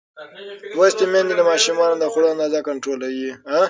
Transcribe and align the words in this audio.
لوستې 0.77 1.05
میندې 1.11 1.33
د 1.37 1.41
ماشومانو 1.49 1.95
د 1.99 2.03
خوړو 2.11 2.31
اندازه 2.33 2.59
کنټرولوي. 2.67 3.31